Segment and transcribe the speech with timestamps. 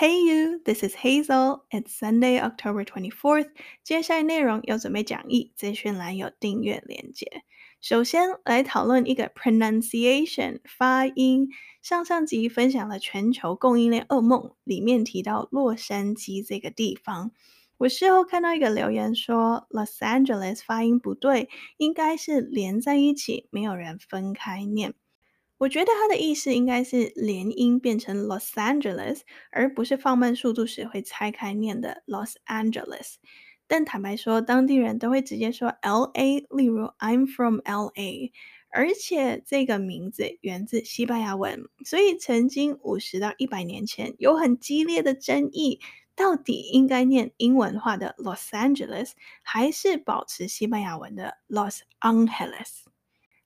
[0.00, 1.64] Hey you, this is Hazel.
[1.72, 3.48] It's Sunday, October 24th.
[3.82, 7.26] 接下来内容有准备讲义，资讯栏有订阅连接。
[7.80, 11.48] 首先来讨论一个 pronunciation 发音。
[11.82, 17.32] 上上集分享了全球供应链噩梦，里面提到洛杉矶这个地方。
[17.78, 24.94] 我事后看到一个留言说 Los Angeles 发音不对，应该是连在一起，没有人分开念。
[25.58, 33.16] 我觉得他的意思应该是连音变成 Los Angeles，而不是放慢速度时会拆开念的 Los Angeles。
[33.66, 38.30] 但坦白说，当地人都会直接说 LA，例如 I'm from LA，
[38.70, 45.80] 而且这个名字源自西班牙文，所以曾经五十到一百年前有很激烈的争议，
[46.14, 49.10] 到底应该念英文化的 Los Angeles，
[49.42, 52.84] 还是保持西班牙文的 Los Angeles。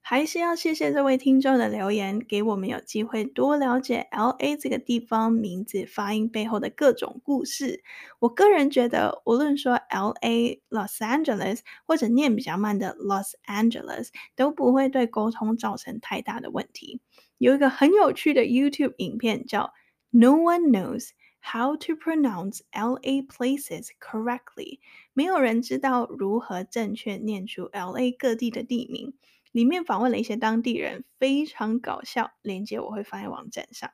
[0.05, 7.85] 还是要谢谢这位听众的留言，给我们有机会多了解 LA 这个地方名字发音背后的各种故事。
[8.19, 17.01] 我个人觉得，无论说 LA、Los Angeles 或者念比较慢的 Los Angeles，都不会对沟通造成太大的问题。
[17.39, 19.73] 有一个很有趣的 YouTube 影片叫
[20.11, 24.81] No One Knows How to Pronounce LA Places Correctly，
[25.13, 29.15] 没有人知道如何正确念出 LA 各地的地名。
[29.53, 32.33] 里面访问了一些当地人，非常搞笑。
[32.43, 33.93] 链接我会放在网站上。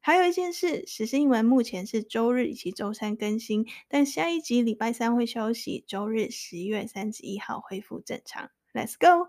[0.00, 8.50] 还有一件事，时事英文目前是周日以及周三更新，但下一集礼拜三会休息，周日十一月三十一号恢复正常。
[8.74, 9.28] Let's go！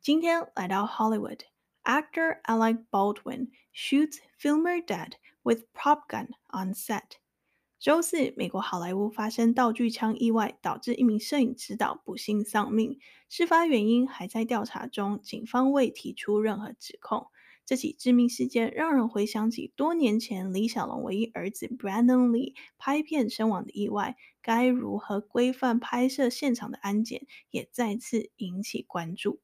[0.00, 7.21] 今天来到 Hollywood，actor Alec Baldwin shoots filmer dead with prop gun on set。
[7.82, 13.00] 周四，美国好莱坞发生道具枪意外，导致一名摄影指导不幸丧命。
[13.28, 17.26] 事发原因还在调查中，警方未提出任何指控。
[17.66, 29.40] 这起致命事件让人回想起多年前李小龙唯一儿子 Brandon Lee 拍片身亡的意外，该如何规范拍摄现场的安检，也再次引起关注。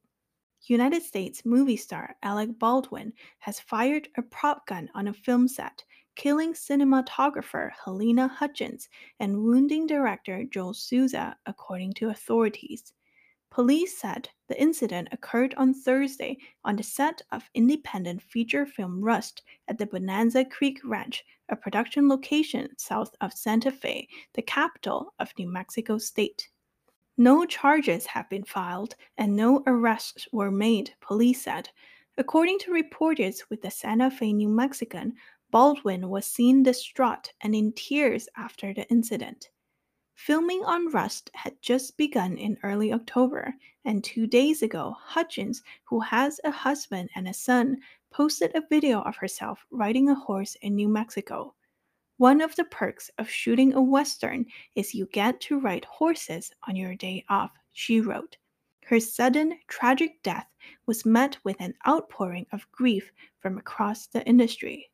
[0.69, 5.79] United States movie star Alec Baldwin has fired a prop gun on a film set.
[6.19, 8.89] Killing cinematographer Helena Hutchins
[9.21, 12.93] and wounding director Joel Souza, according to authorities.
[13.53, 19.43] Police said the incident occurred on Thursday on the set of independent feature film Rust
[19.69, 25.33] at the Bonanza Creek Ranch, a production location south of Santa Fe, the capital of
[25.39, 26.49] New Mexico State.
[27.17, 31.71] No charges have been filed and no arrests were made, police said.
[32.19, 35.15] According to reporters with the Santa Fe New Mexican,
[35.51, 39.49] Baldwin was seen distraught and in tears after the incident.
[40.15, 43.55] Filming on Rust had just begun in early October,
[43.85, 47.79] and two days ago, Hutchins, who has a husband and a son,
[48.11, 51.55] posted a video of herself riding a horse in New Mexico.
[52.19, 54.45] One of the perks of shooting a Western
[54.75, 58.37] is you get to ride horses on your day off, she wrote.
[58.85, 60.49] Her sudden, tragic death
[60.85, 64.91] was met with an outpouring of grief from across the industry.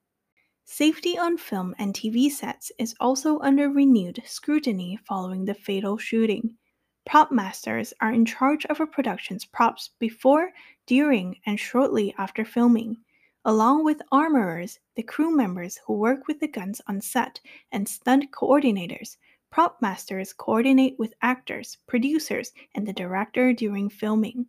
[0.67, 6.57] Safety on film and TV sets is also under renewed scrutiny following the fatal shooting.
[7.05, 10.53] Prop masters are in charge of a production's props before,
[10.87, 12.97] during, and shortly after filming.
[13.45, 18.33] Along with armorers, the crew members who work with the guns on set, and stunt
[18.33, 19.19] coordinators,
[19.51, 24.47] prop masters coordinate with actors, producers, and the director during filming.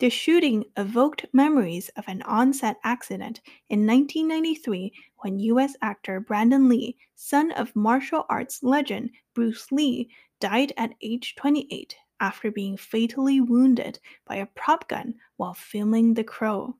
[0.00, 5.76] The shooting evoked memories of an on-set accident in 1993 when U.S.
[5.82, 10.08] actor Brandon Lee, son of martial arts legend Bruce Lee,
[10.40, 16.24] died at age 28 after being fatally wounded by a prop gun while filming The
[16.24, 16.76] Crow.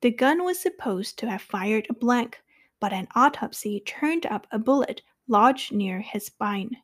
[0.00, 2.40] The gun was supposed to have fired a blank,
[2.78, 6.76] but an autopsy turned up a bullet lodged near his spine.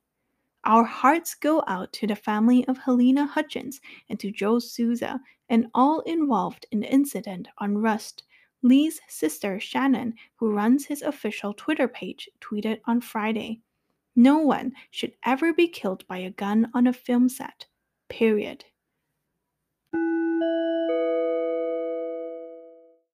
[0.65, 5.68] Our hearts go out to the family of Helena Hutchins and to Joe Souza and
[5.74, 8.24] all involved in the incident on Rust.
[8.62, 13.62] Lee's sister Shannon, who runs his official Twitter page, tweeted on Friday
[14.16, 17.68] No one should ever be killed by a gun on a film set.
[18.10, 18.66] Period.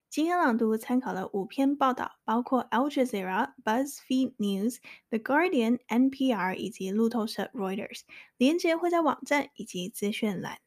[0.09, 8.01] 今天朗读参考了五篇报道，包括 Al Jazeera、BuzzFeed News、The Guardian、NPR 以及路透社 Reuters。
[8.38, 10.57] 连结会在网站以及资讯栏。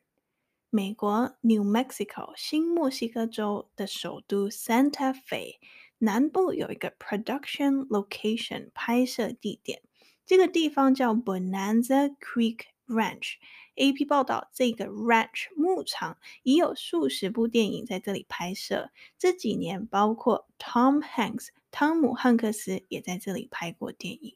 [0.75, 5.56] 美国 New Mexico 新墨西哥州的首都 Santa Fe
[6.00, 9.81] 南部有一个 production location 拍摄地点，
[10.25, 13.36] 这个地方叫 Bonanza Creek Ranch。
[13.77, 18.89] AP 报道，这个 Ranch 牧场已有数十部电影在这里拍摄。
[19.18, 24.36] 这几年，包括 Tom Hanks 汤姆汉克斯也在这里拍过电影。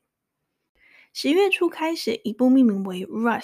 [1.12, 3.42] 十月初开始，一部命名为《Rust》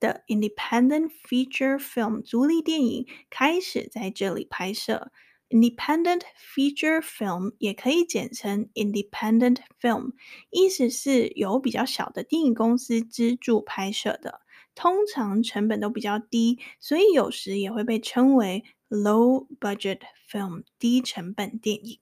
[0.00, 5.12] 的 Independent Feature Film 独立电影开始在这里拍摄。
[5.48, 6.22] Independent
[6.54, 10.12] Feature Film 也可以简称 Independent Film，
[10.50, 14.40] 意思是由比较小的电影公司资助拍摄的，
[14.74, 22.00] 通常成本都比较低，所以有时也会被称为 Low Budget Film，低成本电影。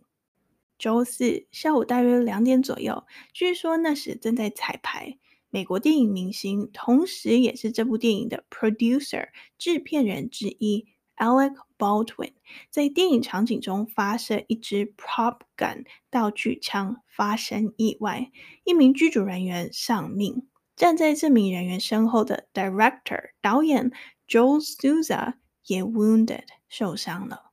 [0.83, 5.17] 周四下午大约两点左右，据说那时正在彩排。
[5.49, 12.33] 美国电影明星，同时也是这部电影的 producer 制片人之一，Alec Baldwin，
[12.69, 18.33] 在电影场景中发射一支 prop gun 道具枪，发生意外，
[18.65, 20.49] 一名剧组人员丧命。
[20.75, 23.93] 站在这名人员身后的 director 导演
[24.27, 27.52] Joel Souza 也 wounded 受伤了。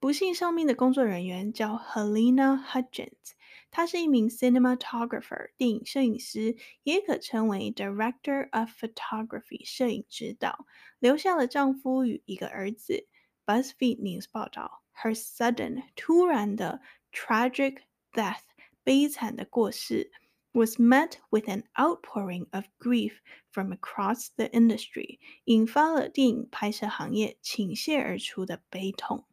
[0.00, 3.32] 不幸丧命的工作人员叫 Halyna Hutchins，
[3.70, 10.66] 她是一名 cinematographer 电影摄影师，也可称为 director of photography 摄影指导，
[10.98, 13.06] 留下了丈夫与一个儿子。
[13.46, 16.80] BuzzFeed News 报道，Her sudden 突然的
[17.12, 17.78] tragic
[18.12, 18.42] death
[18.82, 20.12] 悲惨的过世
[20.52, 23.14] was met with an outpouring of grief
[23.50, 29.26] from across the industry，引发了电影拍摄行业倾泻而出的悲痛。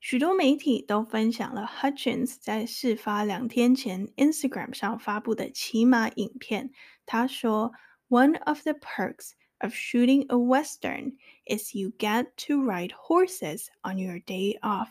[0.00, 6.70] 许多媒体都分享了 Hutchins 在事发两天前 Instagram 上发布的骑马影片。
[7.04, 7.72] 他说
[8.08, 14.20] ：“One of the perks of shooting a western is you get to ride horses on your
[14.20, 14.88] day off.”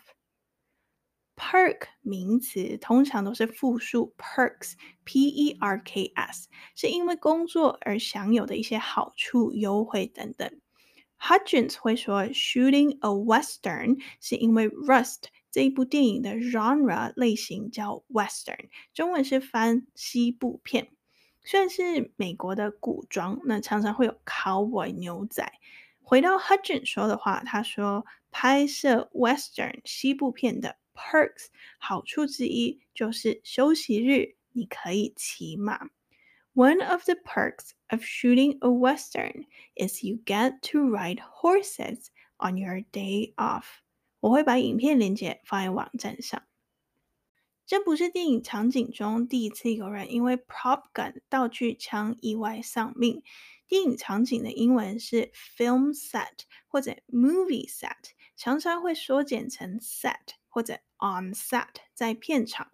[1.35, 10.61] Perk 名词通常都是复数 perks，P-E-R-K-S，是因为工作而享有的一些好处、优惠等等。
[11.21, 20.89] Hutchins 会说，shooting a western 是因为 Rust 这一部电影的 genre 类型叫 western，中文是翻西部片，
[21.43, 25.51] 虽然是美国的古装，那常常会有 cowboy 牛仔。
[26.01, 35.89] 回到 Hutchins 说的话，他说拍摄 western 西部片的 perks 好处之一就是休息日你可以骑马。
[36.58, 42.06] One of the perks of shooting a western is you get to ride horses
[42.38, 43.64] on your day off。
[44.20, 46.42] 我会把影片链接放在网站上。
[47.66, 53.22] 这不是电影场景中第一次有人因为 prop gun 道具枪意外丧命。
[53.66, 62.70] 电影场景的英文是 film set 或者 movie set，常常会缩减成 set 或者 on set，在片场。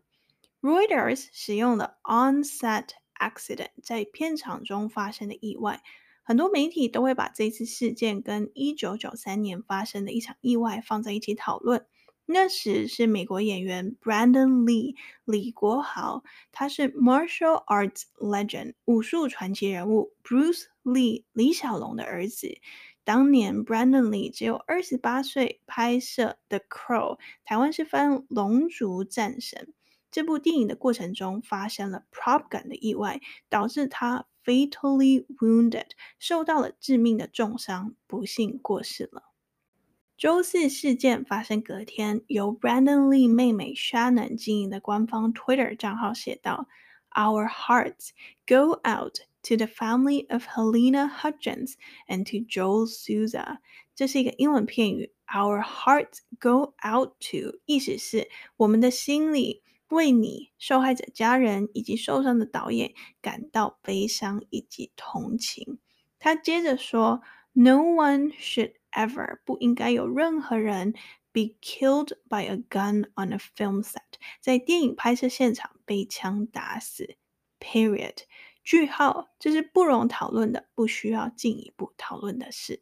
[0.60, 2.88] Reuters 使用了 on set。
[3.19, 5.81] accident 在片场中发生的意外，
[6.23, 11.85] 很多媒体都会把这次事件跟一九九三年发生的一场意外放在一起讨论。
[12.27, 14.95] 那时是美国演员 Brandon Lee
[15.25, 22.57] 李国豪，他是 martial arts legend 武术传奇人物 Bruce Lee 李小龙的儿子。
[23.03, 29.67] 当年 Brandon Lee 只有二十八岁，拍摄 The Crow，台湾是翻《龙族战神》。
[30.14, 39.24] 这部电影的过程中发生了 prop gun 的意外，导致他 fatally wounded，受到了致命的重伤，不幸过世了。
[40.16, 46.66] 周四事件发生隔天，由 Brandon Lee 妹妹 Shannon 经营的官方 Twitter 账号写道：“
[47.12, 48.10] Our hearts
[48.46, 51.74] go out to the family of Halyna Hutchins
[52.08, 53.58] and to Joel Souza。”
[53.94, 59.62] 这是一个英文片语，“Our hearts go out to” 意思是我们的心里。
[59.89, 65.79] 为你受害者家人以及受伤的导演感到悲伤以及同情。
[66.19, 67.21] 他接着说
[67.53, 70.93] ：“No one should ever 不应该有任何人
[71.31, 73.99] be killed by a gun on a film set，
[74.41, 77.17] 在电影拍摄现场被枪打死。
[77.59, 78.23] Period。
[78.63, 82.81] 句号，这是不容讨论的，不需要进一步讨论的事。”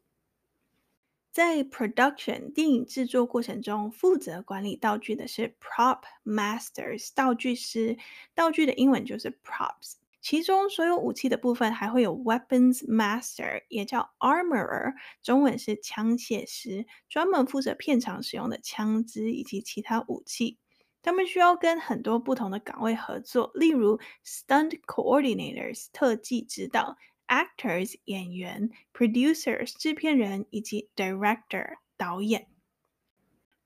[1.34, 7.98] 在 production 电影制作过程中，负责管理道具的是 prop masters 道具师，
[8.36, 9.94] 道具的英文就是 props。
[10.22, 20.60] 其中所有武器的部分还会有 weapons master，也叫 armorer，中文是枪械师，专门负责片场使用的枪支以及其他武器。
[21.02, 26.96] 他们需要跟很多不同的岗位合作，例如 stunt coordinators 特技指导。
[27.34, 32.46] Actors 演员，Producers 制片人以及 Director 导演。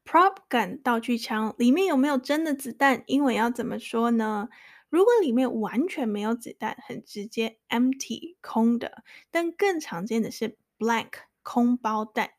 [0.05, 3.03] Prop gun 道具枪里面有没有真的子弹？
[3.07, 4.47] 英文要怎么说呢
[4.87, 9.03] 如果里面完全没有子弹，很直接，empty 空的。
[9.31, 11.11] 但更常见的是 blank
[11.43, 12.29] 空包弹，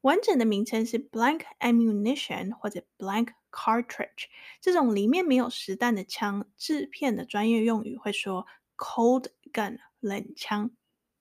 [0.00, 4.26] 完整的名称是 blank ammunition 或者 blank cartridge。
[4.60, 8.48] 这种里面没有实弹的枪，制片的专业用语会说
[8.82, 10.72] cold gun 冷枪。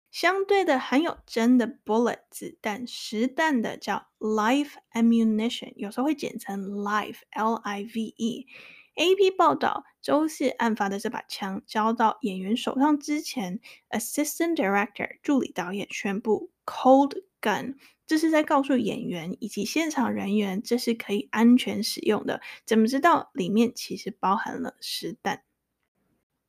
[0.09, 8.47] 相对的，含有真的 bullet 子弹实弹的叫 live ammunition，有时候会简称 live L I V E。
[8.95, 17.75] AP 报道，周四案发的这把枪交到演员手上之前，Assistant Director 助理导演宣布 cold gun，
[18.05, 22.41] 这是在告诉演员以及现场人员这是可以安全使用的。
[22.65, 25.43] 怎么知道里面其实包含了实弹？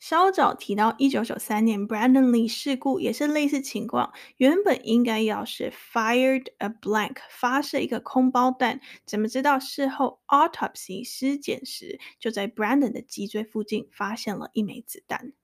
[0.02, 15.34] 稍早提到，一九九三年 Brandon Lee 事故也是类似情况，原本应该要是 fired a blank 发射一个空包弹，怎么知道事后 autopsy 尸检时就在 Brandon 的脊椎附近发现了一枚子弹？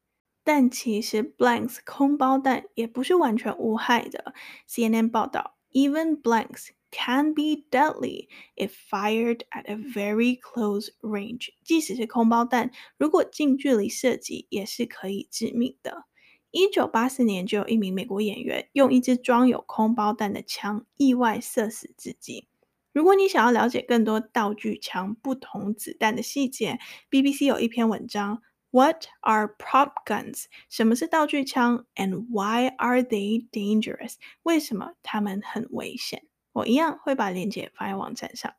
[0.43, 4.35] 但其实 blanks 空包弹也不是完全无害的。
[4.69, 6.71] CNN 报道，even blanks。
[6.90, 11.50] Can be deadly if fired at a very close range。
[11.62, 16.04] 即使是空包弹，如果近距离射击，也是可以致命的。
[16.50, 22.49] 一九八四年，就有一名美国演员用一支装有空包弹的枪意外射死自己。
[22.95, 26.78] 如果你想要了解更多道具枪不同子弹的细节
[27.11, 28.40] ，BBC 有一篇文章
[28.71, 30.47] ：What are prop guns？
[30.71, 34.14] 什么是道具枪？And why are they dangerous？
[34.42, 36.25] 为什么它们很危险？
[36.59, 38.55] 我一样会把链接放在网站上。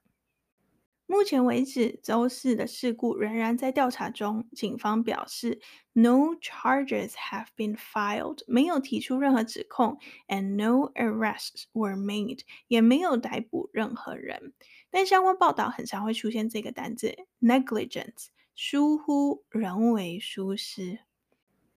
[1.05, 4.47] 目前为止，周四的事故仍然在调查中。
[4.51, 5.59] 警方表示
[5.93, 14.53] ，No charges have been filed，没有提出任何指控，and no arrests were made，也没有逮捕任何人。
[14.91, 20.99] 但相关报道很常会出现这个单字：negligence，疏忽、人为疏失。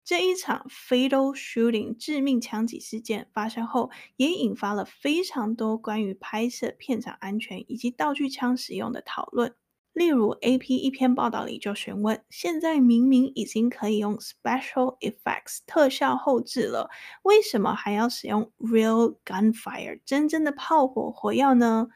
[0.10, 9.54] 这一场 fatal shooting 致命枪击事件发生后，也引发了非常多关于拍摄片场安全以及道具枪使用的讨论。
[9.94, 16.90] 例如，AP 一篇报道里就询问：现在明明已经可以用 special effects 特效后置了，
[17.22, 21.88] 为什么还要使用 real gunfire 真正的炮火火药呢？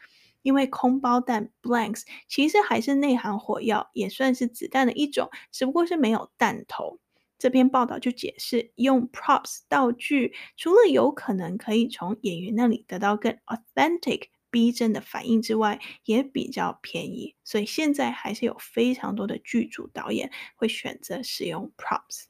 [0.44, 7.00] 因为空包弹 blanks 其实还是内含火药，也算是子弹的一种，只不过是没有弹头。
[7.44, 22.28] 这篇报道就解释，用 props 道具，除了有可能可以从演员那里得到更 authentic 逼真的反应之外，也比较便宜，所以现在还是有非常多的剧组导演会选择使用 props。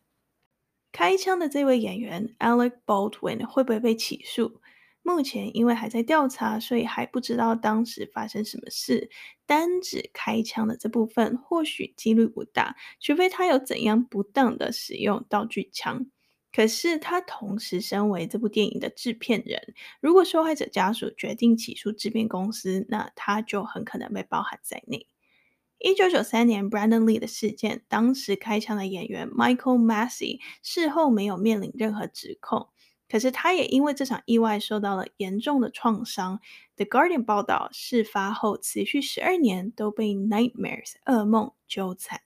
[0.91, 4.61] 开枪的这位演员 Alec Baldwin 会不会被起诉？
[5.03, 9.09] 目前因为还在调查，所以还不知道当时发生什么事。
[9.45, 16.07] 单指开枪的这部分，或许几率不大，除非他有怎样不当的使用道具枪。
[16.55, 25.07] 可是他同时身为这部电影的制片人，如果受害者家属决定起诉制片公司，那他就很可能被包含在内。
[25.79, 32.69] 一九九三年 Brandon Lee 的事件，当时开枪的演员 Michael Massey 事后没有面临任何指控。
[33.13, 36.39] 可是他也因为这场意外受到了严重的创伤。
[36.77, 42.21] The Guardian 报道，事发后持续十二年都被 nightmares 噩梦纠缠。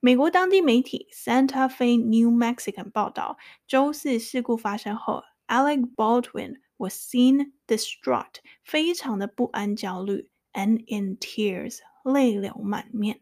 [0.00, 3.38] 美国当地媒体 Santa Fe New Mexican 报道，
[3.68, 13.20] 周四事故发生后，Alec Baldwin was seen distraught，非常的不安焦虑，and in tears，泪流满面。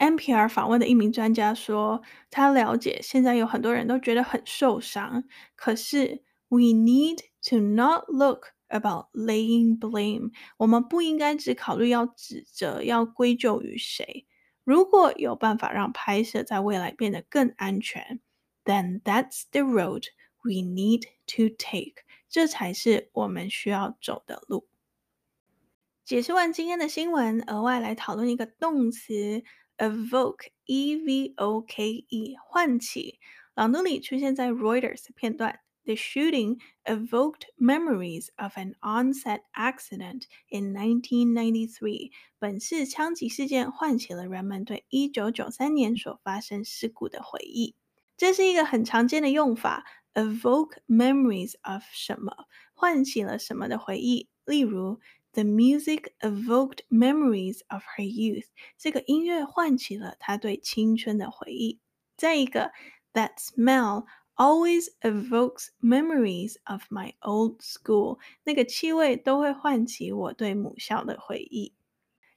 [0.00, 7.18] NPR 访问的一名专家说：“他了解现在有很多人都觉得很受伤，可是 we need
[7.50, 10.30] to not look about laying blame。
[10.56, 14.26] 我们不应该只考虑要指责、要归咎于谁。
[14.64, 18.20] 如果有办法让拍摄在未来变得更安全
[18.64, 20.04] ，then that's the road
[20.42, 22.04] we need to take。
[22.30, 24.66] 这才是我们需要走的路。”
[26.06, 29.44] 解释完今天的新闻，额外来讨论一个动词。
[29.79, 33.19] Evoke, E-V-O-K-E，唤起。
[33.53, 35.59] 朗读里出现在 Reuters 片段。
[35.83, 42.11] The shooting evoked memories of an on-set accident in 1993。
[42.39, 47.75] 本次枪击事件唤起了人们对1993年所发生事故的回忆。
[48.17, 49.85] 这是一个很常见的用法。
[50.15, 52.45] Evoke memories of 什么？
[52.73, 54.29] 唤起了什么的回忆？
[54.45, 54.99] 例如。
[55.33, 58.45] The music evoked memories of her youth。
[58.77, 61.79] 这个音乐唤起了她对青春的回忆。
[62.15, 62.71] 再一个，
[63.13, 64.05] That smell
[64.35, 68.19] always evokes memories of my old school。
[68.43, 71.73] 那个气味都会唤起我对母校的回忆。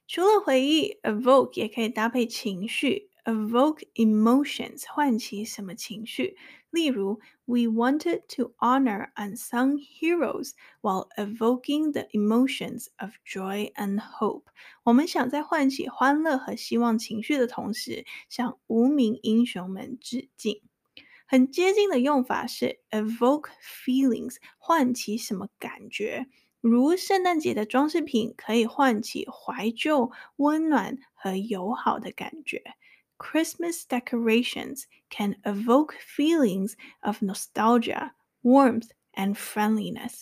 [0.07, 6.35] 除了回忆，evoke 也可以搭配情绪 evoke emotions，唤起什么情绪？
[6.74, 10.50] 例如，We wanted to honor unsung heroes
[10.82, 14.46] while evoking the emotions of joy and hope。
[14.82, 20.60] 我们想在唤起欢乐和希望情绪的同时，向无名英雄们致敬。
[21.26, 26.26] 很接近的用法是 evoke feelings，唤起什么感觉？
[26.60, 32.62] 如圣诞节的装饰品可以唤起怀旧、温暖和友好的感觉。
[33.17, 38.11] Christmas decorations can evoke feelings of nostalgia,
[38.43, 40.21] warmth, and friendliness。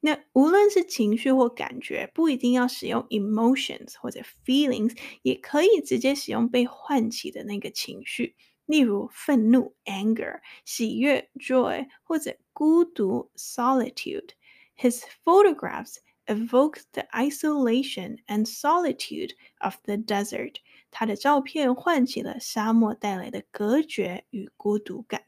[0.00, 19.76] 那无论是情绪或感觉，不一定要使用 emotions 或者 feelings，也可以直接使用被唤起的那个情绪，例如愤怒 anger、喜悦 joy 或者孤独 solitude。His photographs evoke the isolation and solitude of
[19.84, 20.54] the desert。
[20.97, 25.23] 他的照片唤起了沙漠带来的隔绝与孤独感。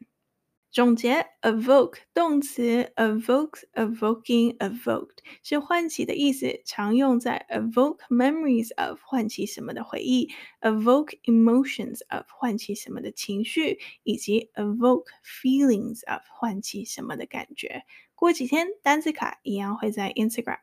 [0.71, 10.29] 总结：evoke 动词，evokes，evoking，evoked 是唤起的意思，常用在 evoke memories of 唤起什么的回忆
[10.61, 17.83] ，evoke emotions of 唤起什么的情绪，以及 evoke feelings of 唤起什么的感觉。
[18.15, 20.59] 过几天，单词卡一样会在 Instagram。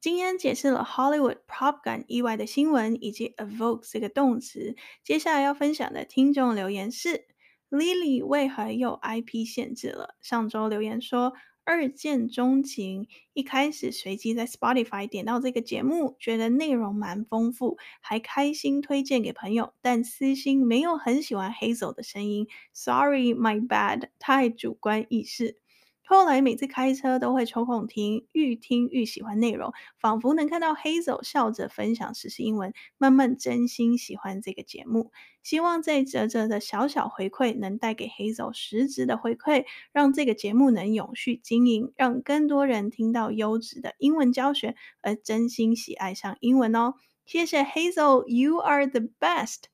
[0.00, 4.74] 今天解释了 Hollywood prop gun 意外的新闻，以及 evoke 这个动词。
[5.04, 7.26] 接下来要分享的听众留言是
[7.68, 10.16] ：Lily 为何又 IP 限制了？
[10.22, 22.48] 上周留言说二见钟情，一开始随机在 Spotify 点到这个节目，觉得内容蛮丰富，还开心推荐给朋友，但私心没有很喜欢 Hazel 的声音。
[22.72, 25.60] Sorry, my bad，太主观意识。
[26.10, 35.12] 后来每次开车都会抽空听，愈听愈喜欢内容，仿佛能看到 Hazel 笑着分享实时英文，慢慢真心喜欢这个节目。
[35.44, 46.94] 希望这啧啧的小小回馈能带给 Hazel 实质的回馈，让这个节目能永续经营，让更多人听到优质的英文教学而真心喜爱上英文哦。
[47.24, 49.66] 谢谢 Hazel，You are the best。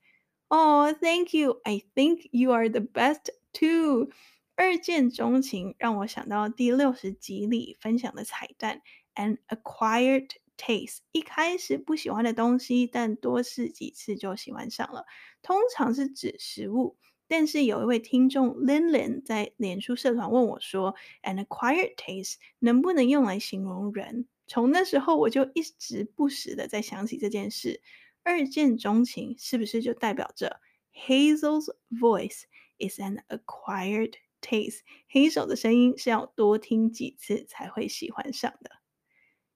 [0.48, 1.62] Oh, thank you.
[1.64, 4.10] I think you are the best too.
[4.58, 8.80] 二见钟情让我想到第六十集里分享的彩蛋
[9.14, 11.00] ，an acquired taste。
[11.12, 15.04] 一开始不喜欢的东西，但多试几次就喜欢上了。
[15.42, 16.96] 通常是指食物，
[17.28, 24.26] 但是有一位听众 Lin Lin 在脸书社团问我说，an acquired taste 能不能用来形容人？
[24.46, 27.82] 从那时候我就一直不时的在想起这件事。
[28.22, 30.60] 二见钟情是不是就代表着
[30.94, 32.44] Hazel's voice
[32.78, 34.14] is an acquired
[34.46, 38.70] taste，黑手的声音是要多听几次才会喜欢上的。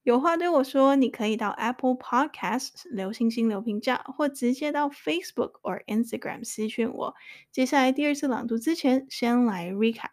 [0.03, 7.15] 有话对我说，你可以到 Apple Podcasts 留星星留评价，或直接到 Facebook 或 Instagram 私讯我。
[7.53, 10.11] 接下来第二次朗读之前，先来 recap。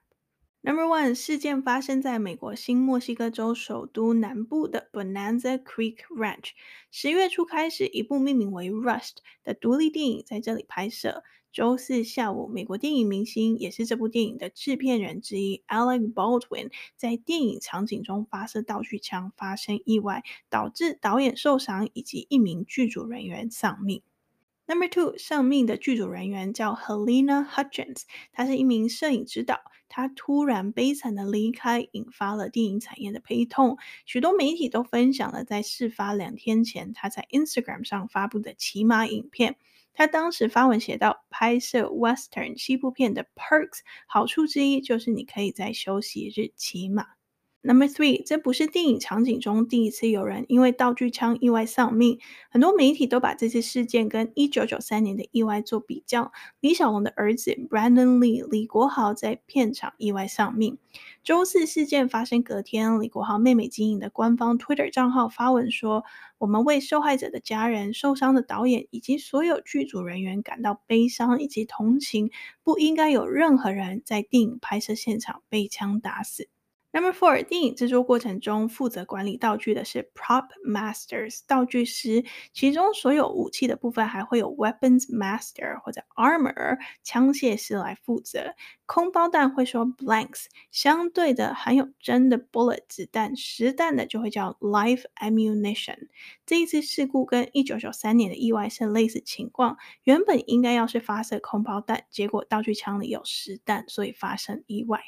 [0.61, 6.49] Number one，事件发生在美国新墨西哥州首都南部的 Bonanza Creek Ranch。
[6.91, 8.99] 十月初开始，一部命名为《Rust》
[9.45, 11.23] 的独立电影在这里拍摄。
[11.51, 24.01] 周四下午，美国电影明星也是这部电影的制片人之一，Alex Baldwin 在电影场景中发射道具枪，发生意外，导致导演受伤以及一名剧组人员丧命。
[24.69, 28.01] Number two，丧命的剧组人员叫 Helena Hutchins，
[28.33, 29.61] 她是一名摄影指导。
[29.87, 33.77] 她突然悲惨的离开，引发了电影产业的悲痛。
[34.05, 39.55] 许多媒体都分享了在事发两天前，她在 Instagram 上发布的骑马影片。
[39.93, 47.05] 她当时发文写道：“拍摄 Western 西部片的 perks 好处之一，就是你可以在休息日骑马。”
[47.63, 52.17] Number three，这不是电影场景中第一次有人因为道具枪意外丧命。
[52.49, 56.31] 很多媒体都把这次事件跟一九九三年的意外做比较。
[56.61, 60.77] 李小龙的儿子 Brandon Lee 李国豪在片场意外丧命。
[61.23, 66.05] 周四事件发生隔天，李国豪妹妹经营的官方 Twitter 账号发文说
[66.37, 72.31] ：“我们为受害者的家人、受伤的导演以及所有剧组人员感到悲伤以及同情。
[72.63, 76.47] 不应该有任何人在电影拍摄现场被枪打死。”
[76.97, 88.55] Number four，电影制作过程中负责管理道具的是 Prop Masters 道具师，其中所有武器的部分还会有 Weapons Master 或者 Armor 枪械师来负责。
[88.87, 96.07] 空包弹会说 Blanks，相对的含有真的 Bullet 子弹实弹的就会叫 Live Ammunition。
[96.47, 104.99] 这一次事故跟一九九三年的意外是类似情况，原本应该要是发射空包弹，结果道具枪里有实弹，所以发生意外。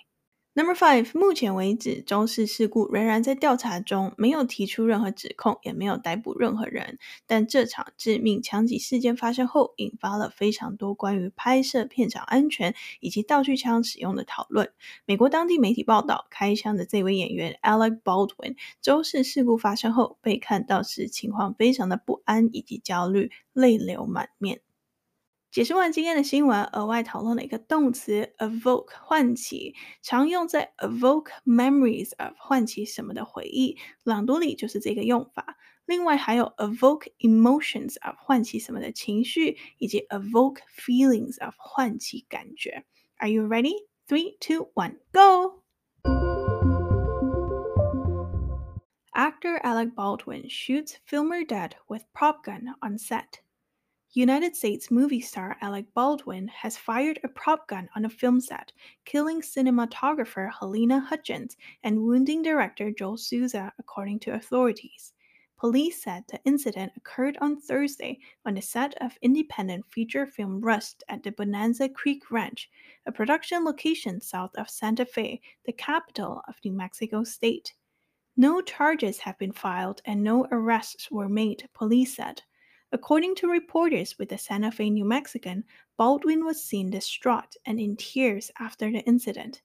[0.60, 7.00] Number five，目前为止，州市事故仍然在调查中，没有提出任何指控，也没有逮捕任何人。
[7.26, 14.74] 但这场致命枪击事件发生后，引发了非常多关于拍摄片场安全以及道具枪使用的讨论。
[15.06, 24.60] 美国当地媒体报道，开枪的这位演员 Alec Baldwin，州市事故发生后被看到时情况非常的不安以及焦虑，泪流满面。
[25.51, 33.79] 解释完今天的新闻，额外讨论了一个动词 evoke 唤起，常用在 evoke memories of 唤起什么的回忆。
[34.03, 35.57] 朗读里就是这个用法。
[35.87, 42.85] 另外还有 evoke emotions of 唤起什么的情绪，以及 evoke feelings of 唤起感觉。
[43.19, 43.87] Are you ready?
[44.09, 45.63] Three, two, one, go!
[49.15, 53.41] Actor Alec Baldwin shoots filmer dead with prop gun on set.
[54.14, 58.72] United States movie star Alec Baldwin has fired a prop gun on a film set,
[59.06, 65.14] killing cinematographer Helena Hutchins and wounding director Joel Souza, according to authorities.
[65.60, 68.18] Police said the incident occurred on Thursday
[68.48, 72.68] on the set of independent feature film Rust at the Bonanza Creek Ranch,
[73.06, 77.76] a production location south of Santa Fe, the capital of New Mexico State.
[78.36, 82.42] No charges have been filed and no arrests were made, police said.
[82.92, 85.64] According to reporters with the Santa Fe New Mexican,
[85.96, 89.62] Baldwin was seen distraught and in tears after the incident.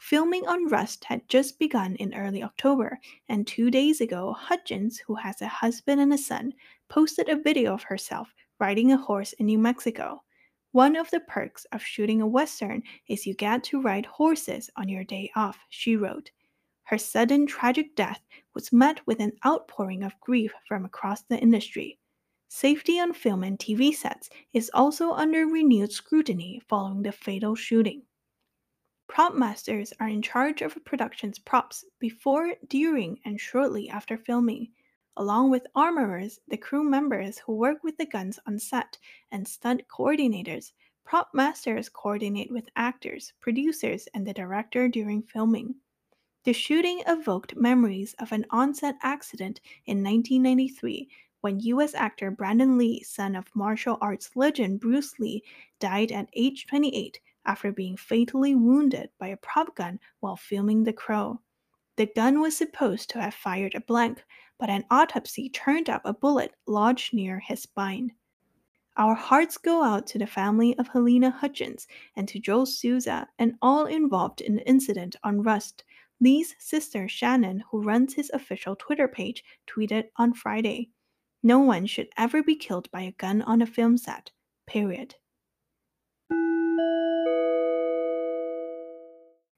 [0.00, 5.14] Filming on Rust had just begun in early October, and two days ago, Hutchins, who
[5.14, 6.52] has a husband and a son,
[6.88, 10.24] posted a video of herself riding a horse in New Mexico.
[10.72, 14.88] One of the perks of shooting a Western is you get to ride horses on
[14.88, 16.32] your day off, she wrote.
[16.82, 18.20] Her sudden tragic death
[18.54, 22.00] was met with an outpouring of grief from across the industry.
[22.54, 28.02] Safety on film and TV sets is also under renewed scrutiny following the fatal shooting.
[29.08, 34.68] Prop masters are in charge of a production's props before, during, and shortly after filming.
[35.16, 38.98] Along with armorers, the crew members who work with the guns on set,
[39.30, 40.72] and stunt coordinators,
[41.04, 45.74] prop masters coordinate with actors, producers, and the director during filming.
[46.44, 51.08] The shooting evoked memories of an on-set accident in 1993
[51.42, 51.92] when U.S.
[51.94, 55.42] actor Brandon Lee, son of martial arts legend Bruce Lee,
[55.80, 60.92] died at age 28 after being fatally wounded by a prop gun while filming The
[60.92, 61.40] Crow.
[61.96, 64.24] The gun was supposed to have fired a blank,
[64.56, 68.12] but an autopsy turned up a bullet lodged near his spine.
[68.96, 73.56] Our hearts go out to the family of Helena Hutchins and to Joel Souza and
[73.60, 75.82] all involved in the incident on Rust.
[76.20, 80.90] Lee's sister Shannon, who runs his official Twitter page, tweeted on Friday.
[81.41, 84.27] No one should ever be killed by a gun on a film set.
[84.65, 85.11] Period.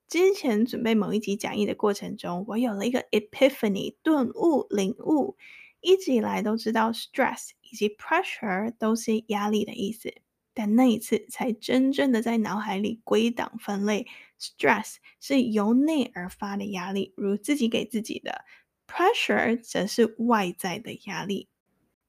[0.08, 5.38] 之前准备某一集讲义的过程中，我有了一个 epiphany 顿悟领悟。
[5.82, 10.14] 一直以来都知道 stress 以及 pressure 都是压力的意思，
[10.54, 14.06] 但那一次才真正的在脑海里归档分类，
[14.38, 18.44] stress 是由内而发的压力，如自己给自己的；
[18.88, 21.48] pressure 则是外在的压力。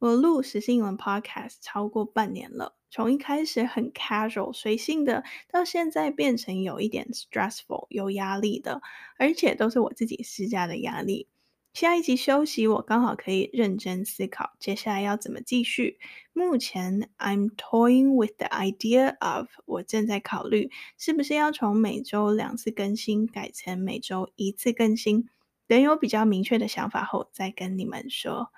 [0.05, 8.83] 我录时事英文 podcast 超过半年了，从一开始很 casual 随性的，到现在变成有一点 stressful 有压力的，
[9.17, 11.27] 而且都是我自己施加的压力。
[11.73, 15.97] 下一集休息，我刚好可以认真思考接下来要怎么继续。
[16.33, 25.27] 目前 I'm toying with the idea of 我正在考虑是不是要从每周两次更新改成每周一次更新，
[25.65, 28.51] 等有比较明确的想法后再跟你们说。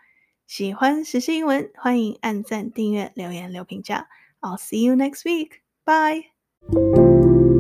[0.48, 4.08] 喜欢时事英文，欢迎按赞、订阅、留言、留评价。
[4.40, 5.60] I'll see you next week.
[5.84, 7.57] Bye.